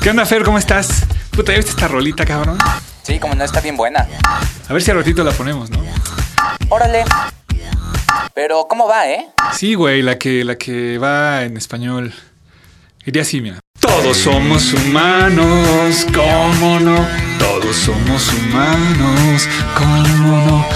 [0.00, 0.44] ¿Qué onda, Fer?
[0.44, 1.04] ¿Cómo estás?
[1.30, 2.56] Puta, ¿ya viste esta rolita, cabrón?
[3.02, 4.08] Sí, como no está bien buena.
[4.66, 5.78] A ver si al ratito la ponemos, ¿no?
[6.70, 7.04] Órale.
[8.32, 9.26] Pero, ¿cómo va, eh?
[9.52, 12.14] Sí, güey, la que, la que va en español.
[13.04, 13.60] Iría así, mira.
[13.78, 17.06] Todos somos humanos, ¿cómo no?
[17.38, 19.46] Todos somos humanos,
[19.76, 20.66] ¿cómo no?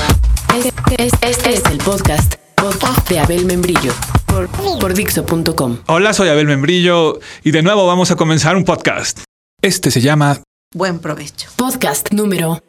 [0.54, 3.94] Este, este es el podcast, podcast de Abel Membrillo
[4.34, 5.78] por, por Dixo.com.
[5.86, 9.20] Hola, soy Abel Membrillo y de nuevo vamos a comenzar un podcast.
[9.62, 10.40] Este se llama
[10.74, 11.48] Buen provecho.
[11.56, 12.60] Podcast número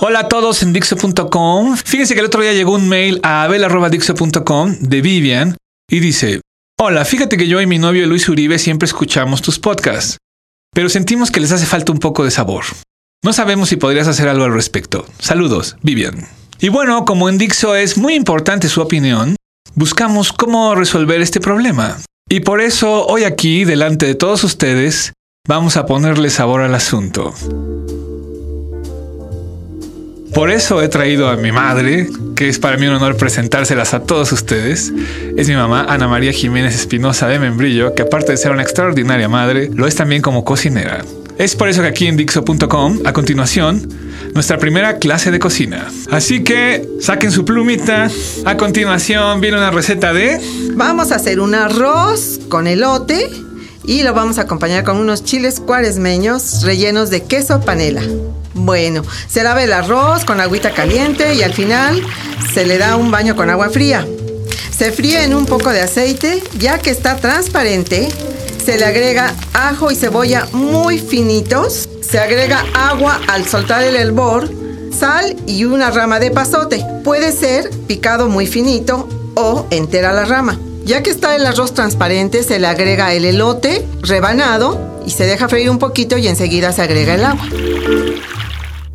[0.00, 1.76] Hola a todos en Dixo.com.
[1.76, 5.56] Fíjense que el otro día llegó un mail a abel.dixo.com de Vivian
[5.90, 6.40] y dice:
[6.78, 10.18] Hola, fíjate que yo y mi novio Luis Uribe siempre escuchamos tus podcasts,
[10.74, 12.64] pero sentimos que les hace falta un poco de sabor.
[13.24, 15.06] No sabemos si podrías hacer algo al respecto.
[15.18, 16.28] Saludos, Vivian.
[16.60, 19.36] Y bueno, como en Dixo es muy importante su opinión,
[19.78, 21.96] buscamos cómo resolver este problema.
[22.28, 25.12] Y por eso hoy aquí, delante de todos ustedes,
[25.46, 27.32] vamos a ponerle sabor al asunto.
[30.34, 34.02] Por eso he traído a mi madre, que es para mí un honor presentárselas a
[34.02, 34.92] todos ustedes.
[35.36, 39.28] Es mi mamá, Ana María Jiménez Espinosa de Membrillo, que aparte de ser una extraordinaria
[39.28, 41.04] madre, lo es también como cocinera.
[41.38, 43.88] Es por eso que aquí en Dixo.com, a continuación,
[44.34, 45.86] nuestra primera clase de cocina.
[46.10, 48.10] Así que saquen su plumita.
[48.44, 50.40] A continuación viene una receta de...
[50.74, 53.30] Vamos a hacer un arroz con elote
[53.84, 58.02] y lo vamos a acompañar con unos chiles cuaresmeños rellenos de queso panela.
[58.54, 62.02] Bueno, se lava el arroz con agüita caliente y al final
[62.52, 64.04] se le da un baño con agua fría.
[64.76, 68.08] Se fríe en un poco de aceite, ya que está transparente,
[68.68, 74.46] se le agrega ajo y cebolla muy finitos, se agrega agua al soltar el hervor,
[74.92, 76.84] sal y una rama de pasote.
[77.02, 80.60] Puede ser picado muy finito o entera la rama.
[80.84, 85.48] Ya que está el arroz transparente, se le agrega el elote rebanado y se deja
[85.48, 87.48] freír un poquito y enseguida se agrega el agua.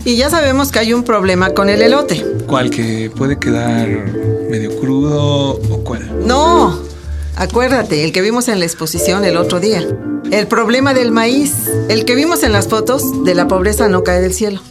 [0.05, 2.23] Y ya sabemos que hay un problema con el elote.
[2.45, 3.87] ¿Cuál que puede quedar
[4.52, 6.27] medio crudo o cuál?
[6.27, 6.92] No,
[7.36, 9.88] acuérdate, el que vimos en la exposición el otro día.
[10.32, 11.54] El problema del maíz,
[11.89, 14.61] el que vimos en las fotos de la pobreza no cae del cielo.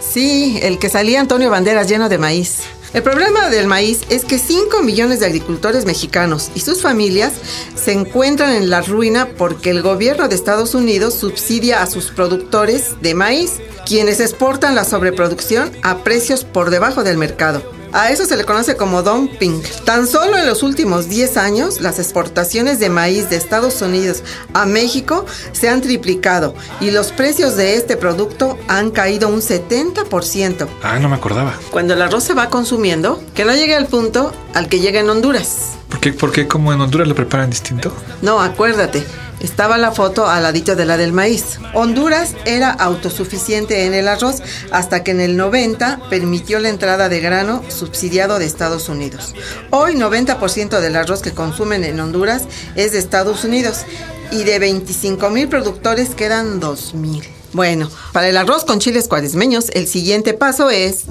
[0.00, 2.62] Sí, el que salía Antonio Banderas lleno de maíz.
[2.94, 7.34] El problema del maíz es que 5 millones de agricultores mexicanos y sus familias
[7.74, 12.94] se encuentran en la ruina porque el gobierno de Estados Unidos subsidia a sus productores
[13.02, 17.77] de maíz, quienes exportan la sobreproducción a precios por debajo del mercado.
[17.92, 19.62] A eso se le conoce como dumping.
[19.84, 24.22] Tan solo en los últimos 10 años, las exportaciones de maíz de Estados Unidos
[24.54, 30.66] a México se han triplicado y los precios de este producto han caído un 70%.
[30.82, 31.54] Ah, no me acordaba.
[31.70, 35.08] Cuando el arroz se va consumiendo, que no llegue al punto al que llega en
[35.08, 35.78] Honduras.
[35.88, 37.92] ¿Por qué, por qué como en Honduras lo preparan distinto?
[38.22, 39.04] No, acuérdate.
[39.40, 41.58] Estaba la foto al ladito de la del maíz.
[41.74, 47.20] Honduras era autosuficiente en el arroz hasta que en el 90 permitió la entrada de
[47.20, 49.34] grano subsidiado de Estados Unidos.
[49.70, 52.44] Hoy 90% del arroz que consumen en Honduras
[52.74, 53.84] es de Estados Unidos
[54.30, 57.37] y de 25 mil productores quedan 2 mil.
[57.52, 61.04] Bueno, para el arroz con chiles cuaresmeños, el siguiente paso es,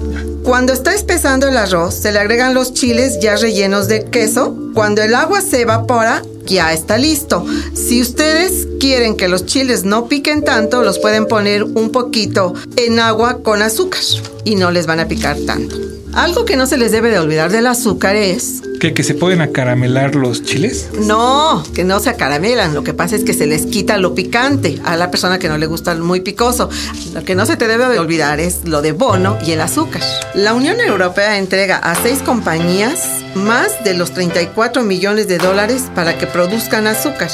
[0.44, 4.56] cuando está espesando el arroz, se le agregan los chiles ya rellenos de queso.
[4.72, 7.44] Cuando el agua se evapora, ya está listo.
[7.74, 13.00] Si ustedes quieren que los chiles no piquen tanto, los pueden poner un poquito en
[13.00, 14.00] agua con azúcar
[14.44, 15.76] y no les van a picar tanto.
[16.14, 19.40] Algo que no se les debe de olvidar del azúcar es ¿Que, que se pueden
[19.40, 20.88] acaramelar los chiles?
[21.00, 22.74] no, que no se acaramelan.
[22.74, 25.58] Lo que pasa es que se les quita lo picante a la persona que no
[25.58, 26.70] le gusta muy picoso.
[27.12, 30.02] Lo que no se te debe de olvidar es lo de bono y el azúcar.
[30.34, 36.18] La Unión Europea entrega a seis compañías más de los 34 millones de dólares para
[36.18, 37.30] que produzcan azúcar,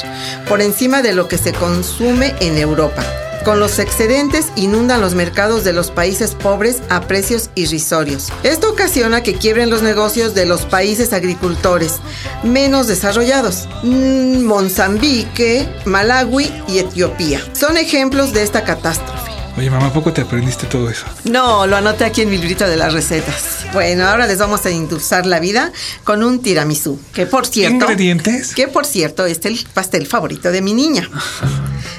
[0.47, 3.03] por encima de lo que se consume en Europa.
[3.45, 8.29] Con los excedentes inundan los mercados de los países pobres a precios irrisorios.
[8.41, 11.97] Esto ocasiona que quiebren los negocios de los países agricultores
[12.41, 13.69] menos desarrollados.
[13.83, 19.31] Mm, Mozambique, Malawi y Etiopía son ejemplos de esta catástrofe.
[19.55, 21.05] Oye, mamá, ¿a poco te aprendiste todo eso?
[21.25, 23.67] No, lo anoté aquí en mi librito de las recetas.
[23.73, 25.71] Bueno, ahora les vamos a endulzar la vida
[26.03, 27.75] con un tiramisú, que por cierto...
[27.75, 28.55] ¿Ingredientes?
[28.55, 31.09] Que por cierto es el pastel favorito de mi niña.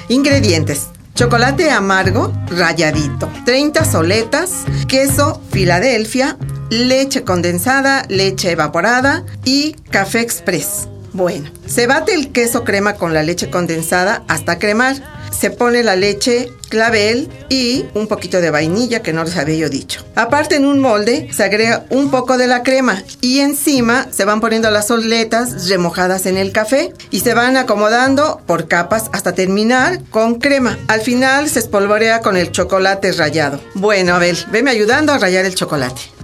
[0.09, 0.87] Ingredientes.
[1.17, 6.37] Chocolate amargo ralladito, 30 soletas, queso Filadelfia,
[6.69, 10.87] leche condensada, leche evaporada y café express.
[11.17, 14.97] Bueno, se bate el queso crema con la leche condensada hasta cremar.
[15.31, 19.67] Se pone la leche, clavel y un poquito de vainilla que no les había yo
[19.67, 20.05] dicho.
[20.13, 24.41] Aparte en un molde se agrega un poco de la crema y encima se van
[24.41, 29.99] poniendo las soletas remojadas en el café y se van acomodando por capas hasta terminar
[30.11, 30.77] con crema.
[30.87, 33.59] Al final se espolvorea con el chocolate rallado.
[33.73, 36.16] Bueno, Abel, veme ayudando a rallar el chocolate.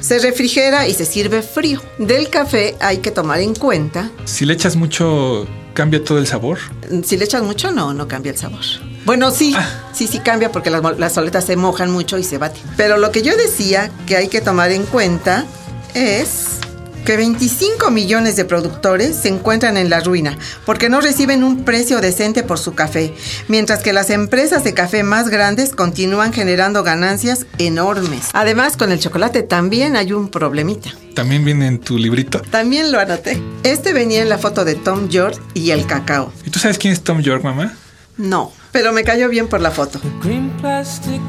[0.00, 1.82] Se refrigera y se sirve frío.
[1.98, 4.10] Del café hay que tomar en cuenta.
[4.24, 6.58] Si le echas mucho, ¿cambia todo el sabor?
[7.04, 8.62] Si le echas mucho, no, no cambia el sabor.
[9.04, 9.56] Bueno, sí,
[9.92, 12.62] sí, sí cambia porque las, las soletas se mojan mucho y se baten.
[12.76, 15.46] Pero lo que yo decía que hay que tomar en cuenta
[15.94, 16.58] es
[17.04, 22.00] que 25 millones de productores se encuentran en la ruina porque no reciben un precio
[22.00, 23.14] decente por su café,
[23.48, 28.28] mientras que las empresas de café más grandes continúan generando ganancias enormes.
[28.32, 30.90] Además, con el chocolate también hay un problemita.
[31.14, 32.40] También viene en tu librito.
[32.42, 33.42] También lo anoté.
[33.62, 36.32] Este venía en la foto de Tom York y el cacao.
[36.46, 37.74] ¿Y tú sabes quién es Tom York, mamá?
[38.16, 40.00] No, pero me cayó bien por la foto.
[40.22, 41.20] Green plastic.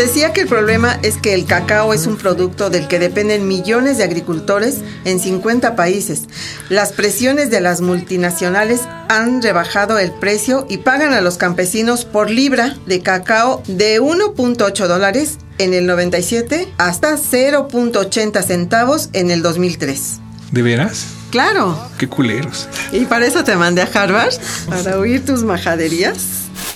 [0.00, 3.98] Decía que el problema es que el cacao es un producto del que dependen millones
[3.98, 6.22] de agricultores en 50 países.
[6.70, 8.80] Las presiones de las multinacionales
[9.10, 14.86] han rebajado el precio y pagan a los campesinos por libra de cacao de 1.8
[14.86, 20.18] dólares en el 97 hasta 0.80 centavos en el 2003.
[20.50, 21.08] ¿De veras?
[21.30, 22.68] Claro, Qué culeros.
[22.90, 24.32] y para eso te mandé a Harvard,
[24.66, 26.16] para oír tus majaderías.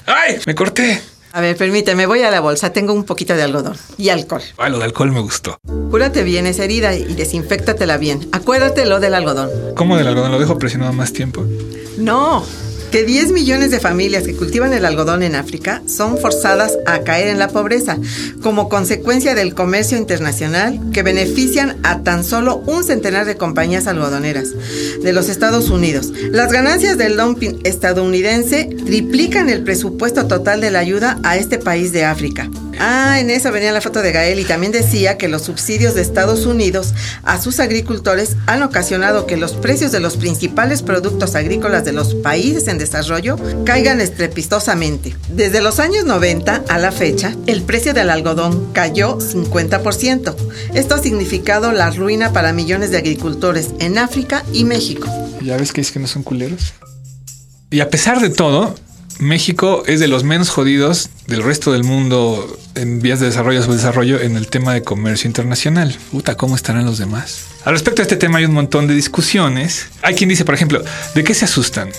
[0.04, 0.40] ¡Ay!
[0.44, 1.00] Me corté.
[1.34, 4.40] A ver, permíteme, voy a la bolsa, tengo un poquito de algodón y alcohol.
[4.56, 5.58] Ah, lo de alcohol me gustó.
[5.90, 8.28] Cúrate bien esa herida y desinféctatela bien.
[8.30, 9.50] Acuérdate lo del algodón.
[9.74, 10.30] ¿Cómo del algodón?
[10.30, 11.44] ¿Lo dejo presionado más tiempo?
[11.98, 12.46] No,
[12.94, 17.26] que 10 millones de familias que cultivan el algodón en África son forzadas a caer
[17.26, 17.98] en la pobreza
[18.40, 24.50] como consecuencia del comercio internacional que benefician a tan solo un centenar de compañías algodoneras
[25.02, 26.12] de los Estados Unidos.
[26.30, 31.90] Las ganancias del dumping estadounidense triplican el presupuesto total de la ayuda a este país
[31.90, 32.48] de África.
[32.78, 36.02] Ah, en eso venía la foto de Gael y también decía que los subsidios de
[36.02, 41.84] Estados Unidos a sus agricultores han ocasionado que los precios de los principales productos agrícolas
[41.84, 45.16] de los países en desarrollo caigan estrepitosamente.
[45.28, 50.34] Desde los años 90 a la fecha, el precio del algodón cayó 50%.
[50.74, 55.08] Esto ha significado la ruina para millones de agricultores en África y México.
[55.42, 56.74] ¿Ya ves que es que no son culeros?
[57.70, 58.74] Y a pesar de todo,
[59.18, 63.72] México es de los menos jodidos del resto del mundo en vías de desarrollo o
[63.72, 65.96] desarrollo en el tema de comercio internacional.
[66.10, 67.46] Puta, ¿cómo estarán los demás?
[67.64, 69.86] Al respecto a este tema hay un montón de discusiones.
[70.02, 70.82] Hay quien dice, por ejemplo,
[71.14, 71.90] ¿de qué se asustan?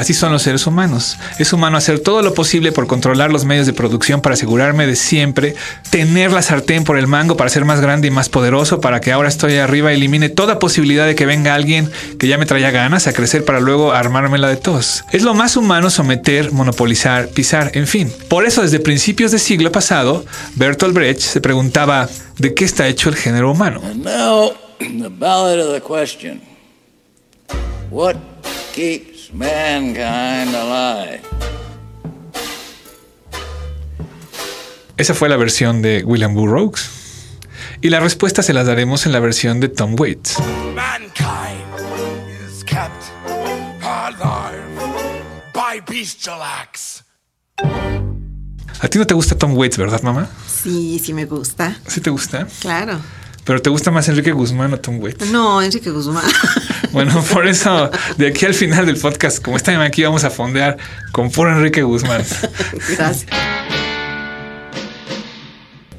[0.00, 1.18] Así son los seres humanos.
[1.38, 4.96] Es humano hacer todo lo posible por controlar los medios de producción para asegurarme de
[4.96, 5.54] siempre
[5.90, 9.12] tener la sartén por el mango para ser más grande y más poderoso, para que
[9.12, 13.06] ahora estoy arriba elimine toda posibilidad de que venga alguien que ya me traía ganas
[13.08, 15.04] a crecer para luego armármela de tos.
[15.12, 18.10] Es lo más humano someter, monopolizar, pisar, en fin.
[18.28, 20.24] Por eso desde principios del siglo pasado,
[20.54, 22.08] Bertolt Brecht se preguntaba
[22.38, 23.82] ¿de qué está hecho el género humano?
[23.96, 26.40] Now, the ballad of the question
[27.90, 28.16] What
[28.72, 31.20] keeps mankind alive?
[34.96, 36.90] Esa fue la versión de William Burroughs.
[37.80, 40.36] Y la respuesta se las daremos en la versión de Tom Waits.
[40.74, 41.64] Mankind
[42.46, 42.90] is kept
[43.82, 44.60] alive
[45.54, 45.82] by.
[48.82, 50.28] A ti no te gusta Tom Waits, ¿verdad, mamá?
[50.46, 51.78] Sí, sí me gusta.
[51.86, 52.46] ¿Sí te gusta?
[52.60, 53.00] Claro.
[53.44, 55.30] Pero te gusta más Enrique Guzmán o Tom Waits.
[55.30, 56.24] No, Enrique Guzmán.
[56.92, 60.76] Bueno, por eso de aquí al final del podcast, como está aquí, vamos a fondear
[61.12, 62.22] con puro Enrique Guzmán.
[62.96, 63.26] Gracias.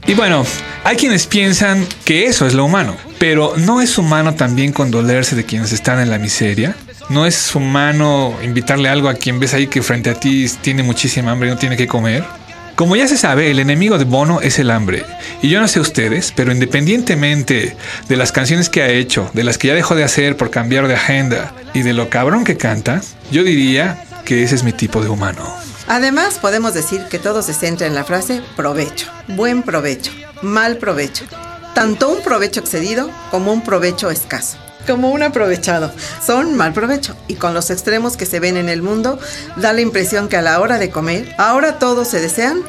[0.07, 0.45] Y bueno,
[0.83, 5.45] hay quienes piensan que eso es lo humano, pero ¿no es humano también condolerse de
[5.45, 6.75] quienes están en la miseria?
[7.09, 11.31] ¿No es humano invitarle algo a quien ves ahí que frente a ti tiene muchísima
[11.31, 12.25] hambre y no tiene que comer?
[12.75, 15.05] Como ya se sabe, el enemigo de Bono es el hambre.
[15.41, 17.75] Y yo no sé ustedes, pero independientemente
[18.07, 20.87] de las canciones que ha hecho, de las que ya dejó de hacer por cambiar
[20.87, 23.01] de agenda y de lo cabrón que canta,
[23.31, 25.43] yo diría que ese es mi tipo de humano.
[25.87, 30.11] Además, podemos decir que todo se centra en la frase provecho, buen provecho,
[30.41, 31.25] mal provecho.
[31.73, 34.57] Tanto un provecho excedido como un provecho escaso.
[34.87, 35.91] Como un aprovechado.
[36.25, 37.15] Son mal provecho.
[37.27, 39.19] Y con los extremos que se ven en el mundo,
[39.57, 42.61] da la impresión que a la hora de comer, ahora todos se desean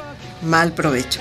[0.42, 1.20] mal provecho.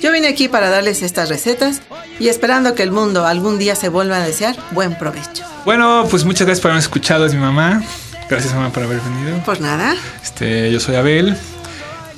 [0.00, 1.80] Yo vine aquí para darles estas recetas
[2.20, 5.44] y esperando que el mundo algún día se vuelva a desear buen provecho.
[5.64, 7.82] Bueno, pues muchas gracias por haberme escuchado, es mi mamá.
[8.30, 9.42] Gracias, mamá, por haber venido.
[9.44, 11.36] Pues nada, Este, yo soy Abel.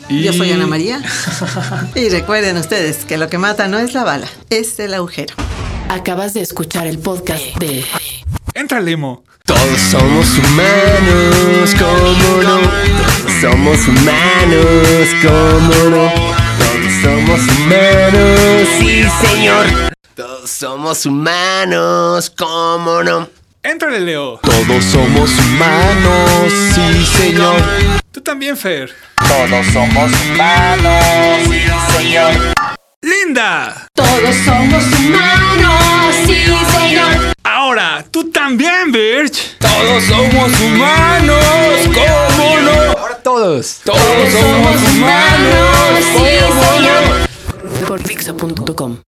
[0.09, 0.25] Y...
[0.25, 1.01] yo soy Ana María.
[1.95, 5.35] y recuerden ustedes que lo que mata no es la bala, es el agujero.
[5.89, 7.85] Acabas de escuchar el podcast de
[8.61, 9.25] Entra, Lemo.
[9.47, 12.61] Todos somos humanos, ¿cómo no?
[12.61, 16.13] Todos somos humanos, ¿cómo no?
[16.59, 19.67] Todos somos humanos, sí señor.
[20.15, 23.31] Todos somos humanos, ¿cómo no?
[23.63, 24.39] Entrale, Leo.
[24.43, 27.63] Todos somos humanos, sí señor.
[28.13, 28.95] Tú también, Fer.
[29.27, 31.63] Todos somos humanos, sí,
[31.97, 32.35] señor.
[33.01, 33.89] Linda.
[33.95, 36.45] Todos somos humanos, sí,
[36.79, 37.40] señor.
[37.63, 39.59] Ahora, tú también, Birch.
[39.59, 41.45] Todos somos humanos,
[41.95, 42.99] ¿cómo no?
[42.99, 43.81] Ahora todos.
[43.85, 46.39] Todos somos humanos, sí,
[46.73, 47.29] señor.
[47.87, 49.01] Por.